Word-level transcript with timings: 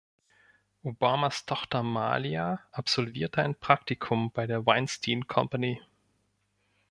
Obamas 0.81 1.45
Tochter 1.45 1.83
Malia 1.83 2.59
absolvierte 2.71 3.43
ein 3.43 3.53
Praktikum 3.53 4.31
bei 4.31 4.47
der 4.47 4.65
Weinstein 4.65 5.27
Company. 5.27 5.79